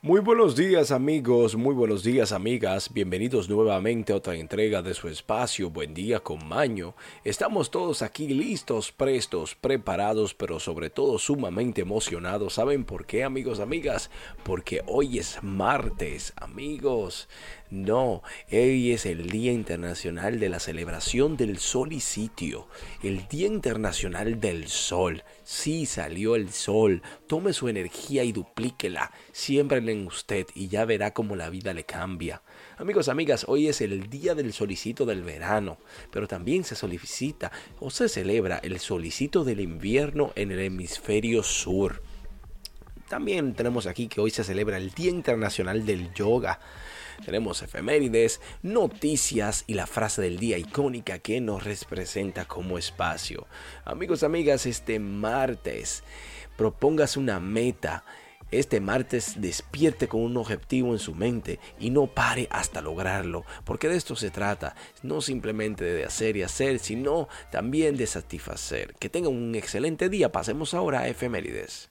Muy 0.00 0.20
buenos 0.20 0.54
días 0.54 0.92
amigos, 0.92 1.56
muy 1.56 1.74
buenos 1.74 2.04
días 2.04 2.30
amigas, 2.30 2.92
bienvenidos 2.92 3.48
nuevamente 3.48 4.12
a 4.12 4.16
otra 4.16 4.36
entrega 4.36 4.80
de 4.80 4.94
su 4.94 5.08
espacio 5.08 5.70
Buen 5.70 5.92
día 5.92 6.20
con 6.20 6.46
Maño. 6.46 6.94
Estamos 7.24 7.72
todos 7.72 8.02
aquí 8.02 8.28
listos, 8.28 8.92
prestos, 8.92 9.56
preparados, 9.56 10.34
pero 10.34 10.60
sobre 10.60 10.88
todo 10.88 11.18
sumamente 11.18 11.80
emocionados. 11.80 12.54
¿Saben 12.54 12.84
por 12.84 13.06
qué 13.06 13.24
amigos, 13.24 13.58
amigas? 13.58 14.08
Porque 14.44 14.82
hoy 14.86 15.18
es 15.18 15.42
martes, 15.42 16.32
amigos. 16.36 17.28
No, 17.68 18.22
hoy 18.52 18.92
es 18.92 19.04
el 19.04 19.28
Día 19.28 19.50
Internacional 19.50 20.38
de 20.38 20.48
la 20.48 20.60
Celebración 20.60 21.36
del 21.36 21.58
Sol 21.58 21.92
y 21.92 21.98
Sitio, 21.98 22.68
el 23.02 23.26
Día 23.26 23.48
Internacional 23.48 24.38
del 24.38 24.68
Sol. 24.68 25.24
Sí 25.50 25.86
salió 25.86 26.36
el 26.36 26.50
sol, 26.50 27.00
tome 27.26 27.54
su 27.54 27.70
energía 27.70 28.22
y 28.22 28.32
duplíquela, 28.32 29.12
siémbrela 29.32 29.92
en 29.92 30.06
usted 30.06 30.46
y 30.54 30.68
ya 30.68 30.84
verá 30.84 31.14
cómo 31.14 31.36
la 31.36 31.48
vida 31.48 31.72
le 31.72 31.84
cambia. 31.84 32.42
Amigos, 32.76 33.08
amigas, 33.08 33.46
hoy 33.48 33.66
es 33.66 33.80
el 33.80 34.10
Día 34.10 34.34
del 34.34 34.52
Solicito 34.52 35.06
del 35.06 35.22
Verano, 35.22 35.78
pero 36.10 36.28
también 36.28 36.64
se 36.64 36.74
solicita 36.74 37.50
o 37.80 37.88
se 37.88 38.10
celebra 38.10 38.58
el 38.58 38.78
Solicito 38.78 39.42
del 39.42 39.60
Invierno 39.60 40.32
en 40.34 40.52
el 40.52 40.60
hemisferio 40.60 41.42
sur. 41.42 42.02
También 43.08 43.54
tenemos 43.54 43.86
aquí 43.86 44.06
que 44.06 44.20
hoy 44.20 44.30
se 44.30 44.44
celebra 44.44 44.76
el 44.76 44.90
Día 44.90 45.08
Internacional 45.08 45.86
del 45.86 46.12
Yoga. 46.12 46.60
Tenemos 47.24 47.62
efemérides, 47.62 48.40
noticias 48.62 49.64
y 49.66 49.74
la 49.74 49.86
frase 49.86 50.22
del 50.22 50.38
día 50.38 50.58
icónica 50.58 51.18
que 51.18 51.40
nos 51.40 51.64
representa 51.64 52.46
como 52.46 52.78
espacio. 52.78 53.46
Amigos, 53.84 54.22
amigas, 54.22 54.66
este 54.66 54.98
martes 54.98 56.02
propóngase 56.56 57.18
una 57.18 57.40
meta. 57.40 58.04
Este 58.50 58.80
martes 58.80 59.40
despierte 59.42 60.08
con 60.08 60.22
un 60.22 60.38
objetivo 60.38 60.92
en 60.92 60.98
su 60.98 61.14
mente 61.14 61.60
y 61.78 61.90
no 61.90 62.06
pare 62.06 62.48
hasta 62.50 62.80
lograrlo, 62.80 63.44
porque 63.64 63.88
de 63.88 63.96
esto 63.96 64.16
se 64.16 64.30
trata, 64.30 64.74
no 65.02 65.20
simplemente 65.20 65.84
de 65.84 66.06
hacer 66.06 66.38
y 66.38 66.42
hacer, 66.42 66.78
sino 66.78 67.28
también 67.50 67.98
de 67.98 68.06
satisfacer. 68.06 68.94
Que 68.98 69.10
tengan 69.10 69.34
un 69.34 69.54
excelente 69.54 70.08
día, 70.08 70.32
pasemos 70.32 70.72
ahora 70.72 71.00
a 71.00 71.08
efemérides. 71.08 71.90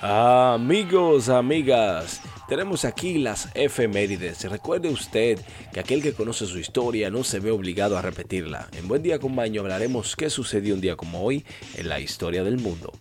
Amigos, 0.00 1.28
amigas, 1.28 2.20
tenemos 2.48 2.84
aquí 2.84 3.18
las 3.18 3.48
efemérides. 3.54 4.48
Recuerde 4.48 4.90
usted 4.90 5.40
que 5.72 5.80
aquel 5.80 6.02
que 6.02 6.12
conoce 6.12 6.46
su 6.46 6.60
historia 6.60 7.10
no 7.10 7.24
se 7.24 7.40
ve 7.40 7.50
obligado 7.50 7.98
a 7.98 8.02
repetirla. 8.02 8.68
En 8.78 8.86
Buen 8.86 9.02
Día 9.02 9.18
con 9.18 9.34
Baño 9.34 9.62
hablaremos 9.62 10.14
qué 10.14 10.30
sucedió 10.30 10.74
un 10.76 10.80
día 10.80 10.94
como 10.94 11.24
hoy 11.24 11.44
en 11.74 11.88
la 11.88 11.98
historia 11.98 12.44
del 12.44 12.58
mundo. 12.58 12.92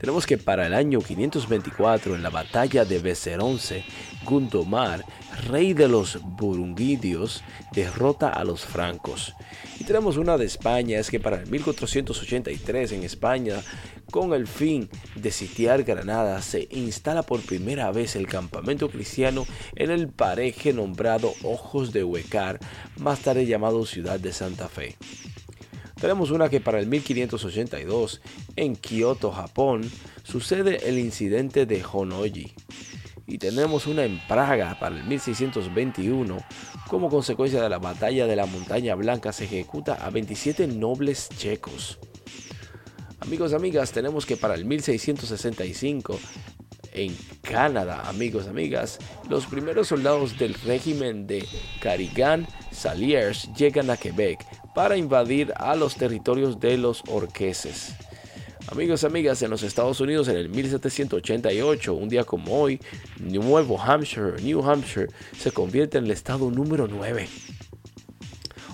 Tenemos 0.00 0.24
que 0.24 0.38
para 0.38 0.66
el 0.66 0.72
año 0.72 1.00
524, 1.00 2.14
en 2.14 2.22
la 2.22 2.30
batalla 2.30 2.86
de 2.86 2.98
Beceronce, 2.98 3.84
Gundomar, 4.28 5.04
rey 5.48 5.72
de 5.72 5.88
los 5.88 6.20
burundidios, 6.22 7.42
derrota 7.72 8.28
a 8.28 8.44
los 8.44 8.64
francos. 8.64 9.34
Y 9.80 9.84
tenemos 9.84 10.18
una 10.18 10.36
de 10.36 10.44
España, 10.44 10.98
es 10.98 11.10
que 11.10 11.18
para 11.18 11.40
el 11.40 11.46
1483 11.46 12.92
en 12.92 13.04
España, 13.04 13.62
con 14.10 14.34
el 14.34 14.46
fin 14.46 14.90
de 15.14 15.30
sitiar 15.30 15.84
Granada, 15.84 16.42
se 16.42 16.68
instala 16.70 17.22
por 17.22 17.40
primera 17.40 17.90
vez 17.90 18.16
el 18.16 18.26
campamento 18.26 18.90
cristiano 18.90 19.46
en 19.76 19.90
el 19.90 20.08
pareje 20.08 20.72
nombrado 20.72 21.32
Ojos 21.42 21.92
de 21.92 22.04
Huecar, 22.04 22.58
más 22.98 23.20
tarde 23.20 23.46
llamado 23.46 23.86
Ciudad 23.86 24.20
de 24.20 24.32
Santa 24.32 24.68
Fe. 24.68 24.96
Tenemos 26.00 26.30
una 26.30 26.48
que 26.48 26.60
para 26.60 26.78
el 26.78 26.86
1582, 26.86 28.20
en 28.56 28.76
Kioto, 28.76 29.32
Japón, 29.32 29.90
sucede 30.22 30.88
el 30.88 30.98
incidente 30.98 31.66
de 31.66 31.82
Honoji. 31.82 32.52
Y 33.30 33.36
tenemos 33.36 33.86
una 33.86 34.04
en 34.04 34.18
Praga 34.26 34.78
para 34.80 34.96
el 34.96 35.04
1621. 35.04 36.38
Como 36.88 37.10
consecuencia 37.10 37.62
de 37.62 37.68
la 37.68 37.78
batalla 37.78 38.26
de 38.26 38.34
la 38.34 38.46
Montaña 38.46 38.94
Blanca 38.94 39.34
se 39.34 39.44
ejecuta 39.44 39.94
a 39.94 40.08
27 40.08 40.66
nobles 40.66 41.28
checos. 41.36 41.98
Amigos, 43.20 43.52
amigas, 43.52 43.92
tenemos 43.92 44.24
que 44.24 44.38
para 44.38 44.54
el 44.54 44.64
1665 44.64 46.18
en 46.94 47.14
Canadá, 47.42 48.08
amigos, 48.08 48.46
amigas, 48.46 48.98
los 49.28 49.44
primeros 49.44 49.88
soldados 49.88 50.38
del 50.38 50.54
régimen 50.54 51.26
de 51.26 51.46
Carignan 51.80 52.46
Saliers 52.72 53.50
llegan 53.54 53.90
a 53.90 53.98
Quebec 53.98 54.42
para 54.74 54.96
invadir 54.96 55.52
a 55.56 55.76
los 55.76 55.96
territorios 55.96 56.60
de 56.60 56.78
los 56.78 57.02
orqueses. 57.08 57.94
Amigos, 58.70 59.02
amigas, 59.04 59.40
en 59.40 59.48
los 59.48 59.62
Estados 59.62 59.98
Unidos 59.98 60.28
en 60.28 60.36
el 60.36 60.50
1788, 60.50 61.94
un 61.94 62.08
día 62.10 62.24
como 62.24 62.60
hoy, 62.60 62.78
Nuevo 63.18 63.80
Hampshire, 63.80 64.42
New 64.42 64.62
Hampshire, 64.62 65.06
se 65.38 65.50
convierte 65.52 65.96
en 65.96 66.04
el 66.04 66.10
estado 66.10 66.50
número 66.50 66.86
9. 66.86 67.26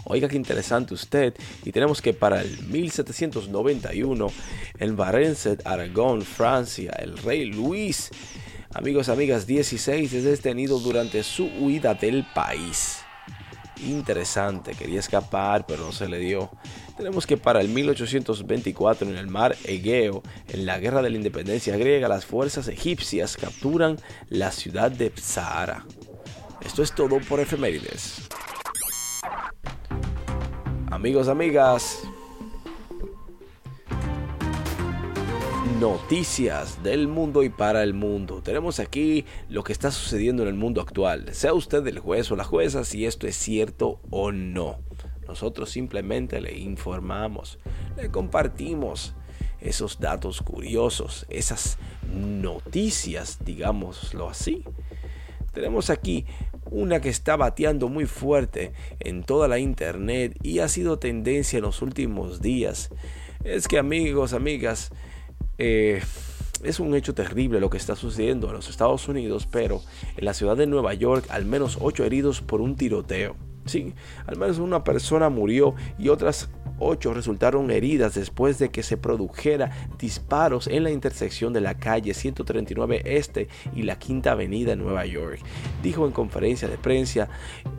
Oiga 0.06 0.26
qué 0.26 0.34
interesante 0.34 0.94
usted. 0.94 1.34
Y 1.64 1.70
tenemos 1.70 2.02
que 2.02 2.12
para 2.12 2.42
el 2.42 2.66
1791, 2.66 4.26
en 4.80 4.96
Varennes, 4.96 5.48
Aragón, 5.64 6.22
Francia, 6.22 6.90
el 6.98 7.16
rey 7.16 7.44
Luis, 7.44 8.10
amigos, 8.74 9.08
amigas, 9.08 9.46
16 9.46 10.12
es 10.12 10.24
detenido 10.24 10.80
durante 10.80 11.22
su 11.22 11.44
huida 11.60 11.94
del 11.94 12.26
país. 12.34 13.03
Interesante, 13.82 14.74
quería 14.74 15.00
escapar, 15.00 15.66
pero 15.66 15.84
no 15.84 15.92
se 15.92 16.08
le 16.08 16.18
dio. 16.18 16.50
Tenemos 16.96 17.26
que 17.26 17.36
para 17.36 17.60
el 17.60 17.68
1824 17.68 19.08
en 19.08 19.16
el 19.16 19.26
mar 19.26 19.56
Egeo, 19.64 20.22
en 20.48 20.64
la 20.64 20.78
guerra 20.78 21.02
de 21.02 21.10
la 21.10 21.16
independencia 21.16 21.76
griega, 21.76 22.08
las 22.08 22.24
fuerzas 22.24 22.68
egipcias 22.68 23.36
capturan 23.36 23.98
la 24.28 24.52
ciudad 24.52 24.90
de 24.90 25.12
Sahara. 25.16 25.84
Esto 26.64 26.82
es 26.82 26.94
todo 26.94 27.18
por 27.20 27.40
efemérides. 27.40 28.28
Amigos, 30.90 31.28
amigas, 31.28 32.02
noticias 35.80 36.82
del 36.82 37.08
mundo 37.08 37.42
y 37.42 37.48
para 37.48 37.82
el 37.82 37.94
mundo. 37.94 38.42
Tenemos 38.42 38.80
aquí 38.80 39.24
lo 39.48 39.64
que 39.64 39.72
está 39.72 39.90
sucediendo 39.90 40.42
en 40.42 40.48
el 40.48 40.54
mundo 40.54 40.80
actual. 40.80 41.34
Sea 41.34 41.54
usted 41.54 41.86
el 41.86 41.98
juez 41.98 42.30
o 42.30 42.36
la 42.36 42.44
jueza 42.44 42.84
si 42.84 43.06
esto 43.06 43.26
es 43.26 43.36
cierto 43.36 44.00
o 44.10 44.30
no. 44.30 44.78
Nosotros 45.26 45.70
simplemente 45.70 46.40
le 46.40 46.58
informamos, 46.58 47.58
le 47.96 48.10
compartimos 48.10 49.14
esos 49.60 49.98
datos 49.98 50.42
curiosos, 50.42 51.24
esas 51.30 51.78
noticias, 52.14 53.38
digámoslo 53.44 54.28
así. 54.28 54.64
Tenemos 55.52 55.88
aquí 55.88 56.26
una 56.70 57.00
que 57.00 57.08
está 57.08 57.36
bateando 57.36 57.88
muy 57.88 58.04
fuerte 58.06 58.72
en 59.00 59.22
toda 59.22 59.48
la 59.48 59.58
internet 59.58 60.36
y 60.42 60.58
ha 60.58 60.68
sido 60.68 60.98
tendencia 60.98 61.56
en 61.56 61.62
los 61.62 61.80
últimos 61.80 62.42
días. 62.42 62.90
Es 63.44 63.68
que 63.68 63.78
amigos, 63.78 64.32
amigas, 64.32 64.90
eh, 65.58 66.02
es 66.62 66.80
un 66.80 66.94
hecho 66.94 67.14
terrible 67.14 67.60
lo 67.60 67.70
que 67.70 67.76
está 67.76 67.94
sucediendo 67.96 68.48
en 68.48 68.54
los 68.54 68.68
Estados 68.68 69.06
Unidos, 69.08 69.46
pero 69.50 69.82
en 70.16 70.24
la 70.24 70.34
ciudad 70.34 70.56
de 70.56 70.66
Nueva 70.66 70.94
York 70.94 71.26
al 71.30 71.44
menos 71.44 71.78
8 71.80 72.04
heridos 72.04 72.40
por 72.40 72.60
un 72.60 72.76
tiroteo. 72.76 73.36
Sí, 73.66 73.94
al 74.26 74.36
menos 74.36 74.58
una 74.58 74.84
persona 74.84 75.30
murió 75.30 75.74
y 75.98 76.10
otras 76.10 76.50
resultaron 76.92 77.70
heridas 77.70 78.14
después 78.14 78.58
de 78.58 78.70
que 78.70 78.82
se 78.82 78.96
produjera 78.96 79.70
disparos 79.98 80.66
en 80.66 80.84
la 80.84 80.90
intersección 80.90 81.52
de 81.52 81.60
la 81.60 81.74
calle 81.74 82.14
139 82.14 83.02
Este 83.04 83.48
y 83.74 83.82
la 83.82 83.98
Quinta 83.98 84.32
Avenida 84.32 84.72
en 84.72 84.80
Nueva 84.80 85.06
York. 85.06 85.40
Dijo 85.82 86.06
en 86.06 86.12
conferencia 86.12 86.68
de 86.68 86.78
prensa 86.78 87.28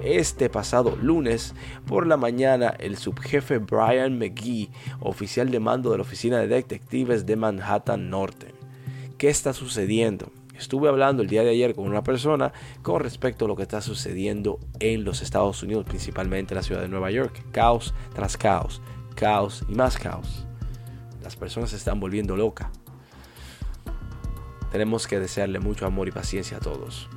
este 0.04 0.50
pasado 0.50 0.96
lunes 0.96 1.54
por 1.86 2.07
la 2.07 2.18
mañana 2.18 2.74
el 2.80 2.98
subjefe 2.98 3.60
Brian 3.60 4.18
McGee, 4.18 4.69
oficial 5.00 5.51
de 5.51 5.60
mando 5.60 5.92
de 5.92 5.98
la 5.98 6.04
Oficina 6.04 6.40
de 6.40 6.48
Detectives 6.48 7.25
de 7.25 7.36
Manhattan 7.36 8.10
Norte. 8.10 8.54
¿Qué 9.18 9.30
está 9.30 9.54
sucediendo? 9.54 10.31
Estuve 10.58 10.88
hablando 10.88 11.22
el 11.22 11.28
día 11.28 11.44
de 11.44 11.50
ayer 11.50 11.75
con 11.75 11.86
una 11.86 12.04
persona 12.04 12.54
con 12.81 13.01
respecto 13.01 13.46
a 13.46 13.48
lo 13.48 13.56
que 13.56 13.63
está 13.63 13.81
sucediendo 13.81 14.60
en 14.80 15.04
los 15.04 15.22
Estados 15.22 15.62
Unidos, 15.63 15.86
principalmente 15.86 16.54
en 16.54 16.58
la 16.58 16.63
ciudad 16.63 16.81
de 16.81 16.88
Nueva 16.88 17.12
York. 17.12 17.44
Caos 17.51 17.94
tras 18.13 18.38
caos, 18.38 18.81
caos 19.16 19.64
y 19.68 19.76
más 19.76 19.98
caos. 19.98 20.46
Las 21.24 21.36
personas 21.36 21.72
se 21.72 21.78
están 21.78 22.00
volviendo 22.00 22.36
locas. 22.36 22.68
Tenemos 24.72 25.08
que 25.08 25.20
desearle 25.20 25.60
mucho 25.60 25.86
amor 25.86 26.08
y 26.08 26.12
paciencia 26.12 26.58
a 26.58 26.60
todos. 26.60 27.10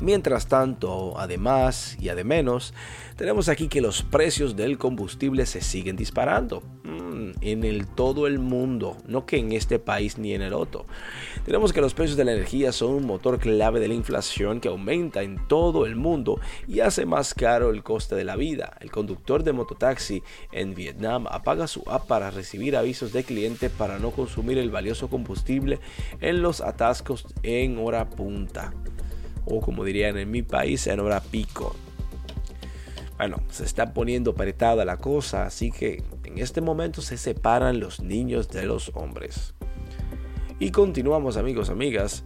Mientras 0.00 0.46
tanto, 0.46 1.18
además 1.18 1.96
y 2.00 2.08
además, 2.08 2.72
tenemos 3.16 3.50
aquí 3.50 3.68
que 3.68 3.82
los 3.82 4.02
precios 4.02 4.56
del 4.56 4.78
combustible 4.78 5.44
se 5.44 5.60
siguen 5.60 5.96
disparando 5.96 6.62
mm, 6.84 7.32
en 7.42 7.86
todo 7.94 8.26
el 8.26 8.38
mundo, 8.38 8.96
no 9.06 9.26
que 9.26 9.36
en 9.36 9.52
este 9.52 9.78
país 9.78 10.16
ni 10.16 10.32
en 10.32 10.40
el 10.40 10.54
otro. 10.54 10.86
Tenemos 11.44 11.74
que 11.74 11.82
los 11.82 11.92
precios 11.92 12.16
de 12.16 12.24
la 12.24 12.32
energía 12.32 12.72
son 12.72 12.94
un 12.94 13.06
motor 13.06 13.38
clave 13.38 13.78
de 13.78 13.88
la 13.88 13.94
inflación 13.94 14.60
que 14.60 14.68
aumenta 14.68 15.22
en 15.22 15.46
todo 15.48 15.84
el 15.84 15.96
mundo 15.96 16.40
y 16.66 16.80
hace 16.80 17.04
más 17.04 17.34
caro 17.34 17.70
el 17.70 17.82
coste 17.82 18.14
de 18.14 18.24
la 18.24 18.36
vida. 18.36 18.78
El 18.80 18.90
conductor 18.90 19.42
de 19.42 19.52
mototaxi 19.52 20.22
en 20.50 20.74
Vietnam 20.74 21.26
apaga 21.28 21.66
su 21.66 21.82
app 21.88 22.06
para 22.06 22.30
recibir 22.30 22.74
avisos 22.74 23.12
de 23.12 23.24
cliente 23.24 23.68
para 23.68 23.98
no 23.98 24.12
consumir 24.12 24.56
el 24.56 24.70
valioso 24.70 25.08
combustible 25.08 25.78
en 26.20 26.40
los 26.40 26.62
atascos 26.62 27.26
en 27.42 27.76
hora 27.78 28.08
punta 28.08 28.72
o 29.50 29.60
como 29.60 29.84
dirían 29.84 30.16
en 30.16 30.30
mi 30.30 30.42
país, 30.42 30.86
en 30.86 31.00
hora 31.00 31.20
pico. 31.20 31.74
Bueno, 33.18 33.42
se 33.50 33.64
está 33.64 33.92
poniendo 33.92 34.30
apretada 34.30 34.84
la 34.84 34.96
cosa, 34.96 35.44
así 35.44 35.70
que 35.70 36.02
en 36.24 36.38
este 36.38 36.60
momento 36.60 37.02
se 37.02 37.18
separan 37.18 37.78
los 37.78 38.00
niños 38.00 38.48
de 38.48 38.64
los 38.64 38.92
hombres. 38.94 39.54
Y 40.58 40.70
continuamos 40.70 41.36
amigos, 41.36 41.68
amigas. 41.68 42.24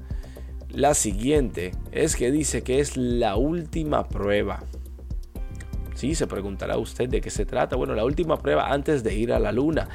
La 0.69 0.95
siguiente 0.95 1.73
es 1.93 2.17
que 2.17 2.31
dice 2.31 2.63
que 2.63 2.81
es 2.81 2.97
la 2.97 3.37
última 3.37 4.09
prueba. 4.09 4.63
Sí, 5.95 6.15
se 6.15 6.27
preguntará 6.27 6.77
usted 6.77 7.09
de 7.09 7.21
qué 7.21 7.31
se 7.31 7.47
trata. 7.47 7.77
Bueno, 7.77 7.95
la 7.95 8.05
última 8.05 8.39
prueba 8.39 8.73
antes 8.73 9.05
de 9.05 9.15
ir 9.15 9.33
a 9.33 9.39
la 9.39 9.53
luna. 9.53 9.89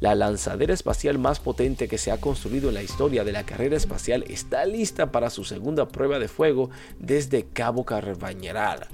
La 0.00 0.14
lanzadera 0.14 0.74
espacial 0.74 1.18
más 1.18 1.40
potente 1.40 1.88
que 1.88 1.98
se 1.98 2.12
ha 2.12 2.20
construido 2.20 2.68
en 2.68 2.74
la 2.74 2.82
historia 2.82 3.24
de 3.24 3.32
la 3.32 3.44
carrera 3.44 3.76
espacial 3.76 4.24
está 4.28 4.64
lista 4.64 5.10
para 5.10 5.30
su 5.30 5.44
segunda 5.44 5.88
prueba 5.88 6.18
de 6.18 6.28
fuego 6.28 6.70
desde 6.98 7.46
Cabo 7.46 7.84
Carvañeral. 7.84 8.86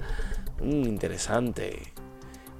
Mm, 0.61 0.85
interesante. 0.85 1.93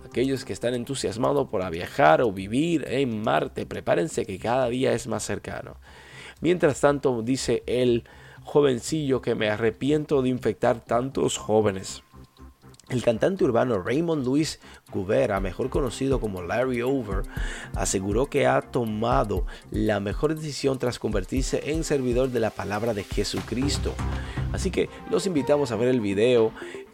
Aquellos 0.06 0.46
que 0.46 0.54
están 0.54 0.74
entusiasmados 0.76 1.50
por 1.50 1.68
viajar 1.72 2.22
o 2.22 2.32
vivir 2.32 2.86
en 2.88 3.22
Marte, 3.22 3.66
prepárense 3.66 4.26
que 4.26 4.40
cada 4.40 4.70
día 4.70 4.94
es 4.94 5.08
más 5.08 5.24
cercano. 5.24 5.78
Mientras 6.42 6.80
tanto, 6.82 7.22
dice 7.22 7.64
el 7.66 8.04
jovencillo 8.44 9.22
que 9.22 9.36
me 9.36 9.50
arrepiento 9.50 10.22
de 10.22 10.30
infectar 10.30 10.80
tantos 10.80 11.38
jóvenes. 11.38 12.05
El 12.90 13.04
cantante 13.04 13.44
urbano 13.44 13.82
Raymond 13.82 14.24
Luis 14.24 14.60
Gubera, 14.92 15.40
mejor 15.40 15.70
conocido 15.72 16.20
como 16.20 16.44
Larry 16.44 16.84
Over, 16.84 17.24
aseguró 17.74 18.28
que 18.28 18.46
ha 18.46 18.62
tomado 18.62 19.48
la 19.72 20.00
mejor 20.00 20.36
decisión 20.36 20.78
tras 20.78 21.00
convertirse 21.00 21.72
en 21.72 21.84
servidor 21.84 22.30
de 22.30 22.40
la 22.40 22.52
palabra 22.52 22.94
de 22.94 23.04
Jesucristo. 23.04 23.96
Así 24.54 24.70
que 24.70 24.88
los 25.10 25.26
invitamos 25.26 25.72
a 25.72 25.78
ver 25.78 25.90
el 25.90 26.00
video 26.00 26.52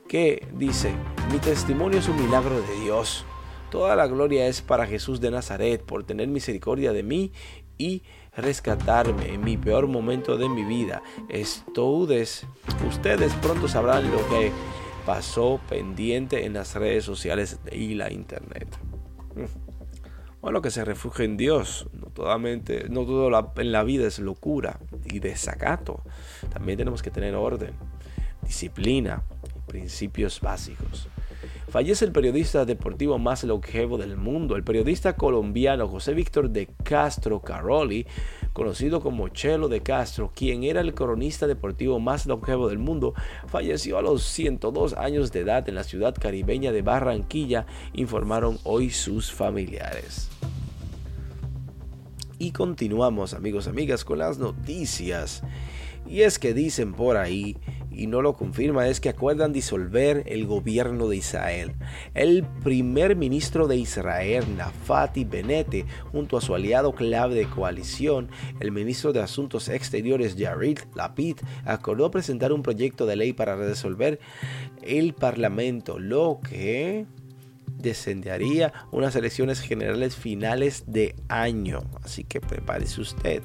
que 0.07 0.47
dice, 0.53 0.93
mi 1.31 1.39
testimonio 1.39 1.99
es 1.99 2.07
un 2.07 2.23
milagro 2.23 2.61
de 2.61 2.79
Dios. 2.83 3.25
Toda 3.69 3.95
la 3.95 4.07
gloria 4.07 4.47
es 4.47 4.61
para 4.61 4.87
Jesús 4.87 5.19
de 5.19 5.31
Nazaret 5.31 5.83
por 5.83 6.05
tener 6.05 6.29
misericordia 6.29 6.93
de 6.93 7.03
mí 7.03 7.33
y 7.77 8.03
rescatarme 8.35 9.33
en 9.33 9.43
mi 9.43 9.57
peor 9.57 9.87
momento 9.87 10.37
de 10.37 10.47
mi 10.47 10.63
vida. 10.63 11.01
Ustedes, 11.29 12.45
ustedes 12.87 13.33
pronto 13.41 13.67
sabrán 13.67 14.09
lo 14.09 14.17
que 14.29 14.51
pasó 15.05 15.59
pendiente 15.69 16.45
en 16.45 16.53
las 16.53 16.75
redes 16.75 17.03
sociales 17.03 17.59
y 17.71 17.95
la 17.95 18.11
internet. 18.11 18.67
Bueno, 20.41 20.63
que 20.63 20.71
se 20.71 20.83
refugie 20.83 21.25
en 21.25 21.37
Dios. 21.37 21.87
No, 21.93 22.07
totalmente, 22.07 22.89
no 22.89 23.05
todo 23.05 23.51
en 23.57 23.71
la 23.71 23.83
vida 23.83 24.07
es 24.07 24.17
locura 24.17 24.79
y 25.05 25.19
desacato. 25.19 26.01
También 26.51 26.79
tenemos 26.79 27.03
que 27.03 27.11
tener 27.11 27.35
orden, 27.35 27.75
disciplina 28.41 29.21
principios 29.67 30.41
básicos. 30.41 31.07
Fallece 31.71 32.03
el 32.03 32.11
periodista 32.11 32.65
deportivo 32.65 33.17
más 33.17 33.45
longevo 33.45 33.97
del 33.97 34.17
mundo, 34.17 34.57
el 34.57 34.63
periodista 34.65 35.15
colombiano 35.15 35.87
José 35.87 36.13
Víctor 36.13 36.49
de 36.49 36.67
Castro 36.83 37.39
Caroli, 37.39 38.05
conocido 38.51 38.99
como 38.99 39.29
Chelo 39.29 39.69
de 39.69 39.79
Castro, 39.79 40.33
quien 40.35 40.65
era 40.65 40.81
el 40.81 40.93
cronista 40.93 41.47
deportivo 41.47 41.97
más 42.01 42.25
longevo 42.25 42.67
del 42.67 42.77
mundo, 42.77 43.13
falleció 43.47 43.97
a 43.97 44.01
los 44.01 44.21
102 44.23 44.95
años 44.95 45.31
de 45.31 45.39
edad 45.39 45.69
en 45.69 45.75
la 45.75 45.85
ciudad 45.85 46.13
caribeña 46.13 46.73
de 46.73 46.81
Barranquilla, 46.81 47.65
informaron 47.93 48.59
hoy 48.65 48.89
sus 48.89 49.31
familiares. 49.31 50.29
Y 52.37 52.51
continuamos 52.51 53.33
amigos, 53.33 53.69
amigas, 53.69 54.03
con 54.03 54.19
las 54.19 54.39
noticias. 54.39 55.41
Y 56.07 56.21
es 56.21 56.39
que 56.39 56.53
dicen 56.53 56.93
por 56.93 57.17
ahí 57.17 57.57
y 57.91 58.07
no 58.07 58.21
lo 58.21 58.33
confirma 58.33 58.87
es 58.87 58.99
que 58.99 59.09
acuerdan 59.09 59.51
disolver 59.51 60.23
el 60.27 60.47
gobierno 60.47 61.07
de 61.07 61.17
Israel. 61.17 61.73
El 62.13 62.43
primer 62.63 63.15
ministro 63.15 63.67
de 63.67 63.77
Israel, 63.77 64.45
Nafati 64.57 65.25
Benete, 65.25 65.85
junto 66.11 66.37
a 66.37 66.41
su 66.41 66.55
aliado 66.55 66.93
clave 66.93 67.35
de 67.35 67.45
coalición, 67.45 68.29
el 68.59 68.71
ministro 68.71 69.11
de 69.13 69.19
Asuntos 69.19 69.67
Exteriores, 69.69 70.35
Yarid 70.35 70.79
Lapid, 70.95 71.37
acordó 71.65 72.09
presentar 72.11 72.53
un 72.53 72.63
proyecto 72.63 73.05
de 73.05 73.17
ley 73.17 73.33
para 73.33 73.55
resolver 73.55 74.19
el 74.81 75.13
Parlamento, 75.13 75.99
lo 75.99 76.39
que 76.41 77.05
descendería 77.77 78.71
unas 78.91 79.15
elecciones 79.15 79.59
generales 79.59 80.15
finales 80.15 80.85
de 80.87 81.15
año. 81.27 81.81
Así 82.03 82.23
que 82.23 82.39
prepárese 82.39 83.01
usted. 83.01 83.43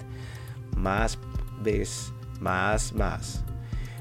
Más 0.77 1.19
vez, 1.63 2.13
más, 2.41 2.93
más. 2.93 3.45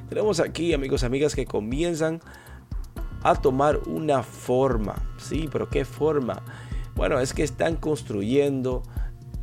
Tenemos 0.09 0.39
aquí, 0.39 0.73
amigos, 0.73 1.03
amigas, 1.03 1.35
que 1.35 1.45
comienzan 1.45 2.21
a 3.23 3.35
tomar 3.35 3.79
una 3.87 4.21
forma. 4.21 4.95
Sí, 5.17 5.49
pero 5.51 5.69
¿qué 5.69 5.83
forma? 5.83 6.43
Bueno, 6.95 7.19
es 7.19 7.33
que 7.33 7.43
están 7.43 7.75
construyendo 7.75 8.83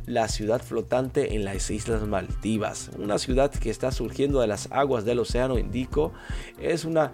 la 0.05 0.27
ciudad 0.27 0.61
flotante 0.61 1.35
en 1.35 1.45
las 1.45 1.69
Islas 1.69 2.07
Maldivas. 2.07 2.91
Una 2.97 3.17
ciudad 3.17 3.51
que 3.51 3.69
está 3.69 3.91
surgiendo 3.91 4.41
de 4.41 4.47
las 4.47 4.71
aguas 4.71 5.05
del 5.05 5.19
Océano 5.19 5.57
Índico. 5.57 6.13
Es 6.59 6.85
una 6.85 7.11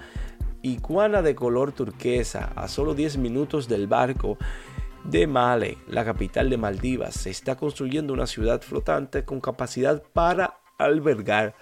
iguana 0.61 1.21
de 1.21 1.35
color 1.35 1.71
turquesa 1.71 2.51
a 2.55 2.67
solo 2.67 2.93
10 2.93 3.17
minutos 3.17 3.67
del 3.67 3.87
barco 3.87 4.37
de 5.03 5.27
Male, 5.27 5.77
la 5.87 6.05
capital 6.05 6.49
de 6.49 6.57
Maldivas. 6.57 7.15
Se 7.15 7.29
está 7.29 7.55
construyendo 7.55 8.13
una 8.13 8.27
ciudad 8.27 8.61
flotante 8.61 9.23
con 9.23 9.39
capacidad 9.39 10.03
para 10.13 10.59
albergar 10.77 11.55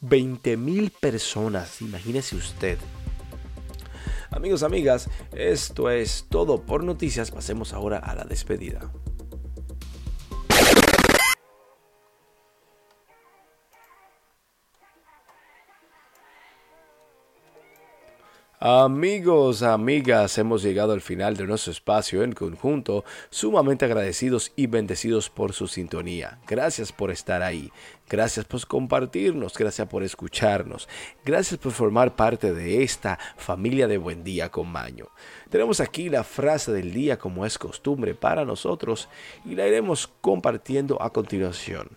20 0.00 0.56
mil 0.56 0.90
personas, 0.90 1.82
imagínese 1.82 2.36
usted. 2.36 2.78
Amigos, 4.30 4.62
amigas, 4.62 5.08
esto 5.32 5.90
es 5.90 6.26
todo 6.28 6.62
por 6.62 6.84
noticias. 6.84 7.32
Pasemos 7.32 7.72
ahora 7.72 7.98
a 7.98 8.14
la 8.14 8.24
despedida. 8.24 8.92
Amigos, 18.62 19.62
amigas, 19.62 20.36
hemos 20.36 20.62
llegado 20.62 20.92
al 20.92 21.00
final 21.00 21.34
de 21.34 21.46
nuestro 21.46 21.72
espacio 21.72 22.22
en 22.22 22.32
conjunto, 22.32 23.06
sumamente 23.30 23.86
agradecidos 23.86 24.52
y 24.54 24.66
bendecidos 24.66 25.30
por 25.30 25.54
su 25.54 25.66
sintonía. 25.66 26.40
Gracias 26.46 26.92
por 26.92 27.10
estar 27.10 27.42
ahí, 27.42 27.72
gracias 28.06 28.44
por 28.44 28.66
compartirnos, 28.66 29.56
gracias 29.56 29.88
por 29.88 30.02
escucharnos, 30.02 30.90
gracias 31.24 31.58
por 31.58 31.72
formar 31.72 32.16
parte 32.16 32.52
de 32.52 32.82
esta 32.82 33.18
familia 33.38 33.88
de 33.88 33.96
Buen 33.96 34.24
Día 34.24 34.50
con 34.50 34.70
Maño. 34.70 35.06
Tenemos 35.48 35.80
aquí 35.80 36.10
la 36.10 36.22
frase 36.22 36.70
del 36.70 36.92
día 36.92 37.18
como 37.18 37.46
es 37.46 37.56
costumbre 37.56 38.14
para 38.14 38.44
nosotros 38.44 39.08
y 39.46 39.54
la 39.54 39.66
iremos 39.66 40.06
compartiendo 40.20 41.00
a 41.00 41.14
continuación. 41.14 41.88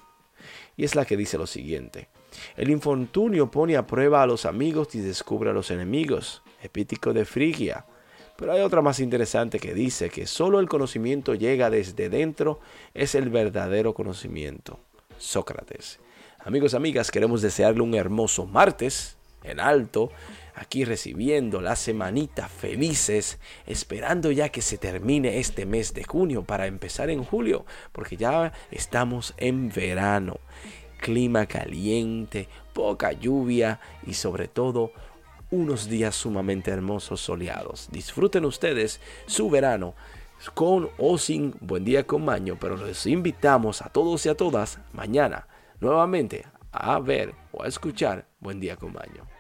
Y 0.78 0.86
es 0.86 0.96
la 0.96 1.04
que 1.04 1.18
dice 1.18 1.38
lo 1.38 1.46
siguiente. 1.46 2.08
El 2.56 2.70
infortunio 2.70 3.52
pone 3.52 3.76
a 3.76 3.86
prueba 3.86 4.24
a 4.24 4.28
los 4.28 4.46
amigos 4.46 4.96
y 4.96 5.02
descubre 5.02 5.50
a 5.50 5.54
los 5.54 5.70
enemigos. 5.70 6.42
Epítico 6.64 7.14
de 7.14 7.26
Frigia. 7.26 7.86
Pero 8.36 8.54
hay 8.54 8.62
otra 8.62 8.82
más 8.82 9.00
interesante 9.00 9.60
que 9.60 9.74
dice 9.74 10.10
que 10.10 10.26
solo 10.26 10.60
el 10.60 10.68
conocimiento 10.68 11.36
llega 11.36 11.70
desde 11.70 12.10
dentro, 12.10 12.60
es 12.94 13.14
el 13.14 13.30
verdadero 13.30 13.94
conocimiento. 13.94 14.80
Sócrates. 15.20 16.00
Amigos, 16.40 16.74
amigas, 16.74 17.12
queremos 17.12 17.42
desearle 17.42 17.82
un 17.82 17.94
hermoso 17.94 18.46
martes 18.46 19.18
en 19.44 19.60
alto, 19.60 20.12
aquí 20.56 20.86
recibiendo 20.86 21.62
la 21.62 21.76
semanita 21.76 22.48
felices, 22.48 23.40
esperando 23.66 24.32
ya 24.32 24.50
que 24.50 24.62
se 24.62 24.78
termine 24.78 25.40
este 25.40 25.66
mes 25.66 25.94
de 25.94 26.04
junio 26.04 26.44
para 26.44 26.68
empezar 26.68 27.10
en 27.10 27.24
julio, 27.24 27.66
porque 27.92 28.18
ya 28.18 28.54
estamos 28.72 29.34
en 29.38 29.70
verano. 29.70 30.40
Clima 31.00 31.46
caliente, 31.46 32.48
poca 32.74 33.12
lluvia 33.12 33.80
y 34.08 34.14
sobre 34.14 34.48
todo 34.48 34.92
unos 35.54 35.88
días 35.88 36.16
sumamente 36.16 36.72
hermosos 36.72 37.22
soleados. 37.22 37.88
Disfruten 37.92 38.44
ustedes 38.44 39.00
su 39.28 39.52
verano 39.52 39.94
con 40.56 40.90
o 40.98 41.20
sin 41.20 41.54
buen 41.62 41.86
día 41.86 42.08
con 42.08 42.26
maño, 42.26 42.58
pero 42.60 42.76
les 42.76 43.06
invitamos 43.06 43.84
a 43.84 43.90
todos 43.90 44.26
y 44.26 44.30
a 44.30 44.36
todas 44.36 44.80
mañana 44.94 45.48
nuevamente 45.80 46.46
a 46.72 47.00
ver 47.00 47.36
o 47.52 47.62
a 47.62 47.68
escuchar 47.68 48.26
buen 48.40 48.60
día 48.60 48.78
con 48.78 48.94
maño. 48.94 49.33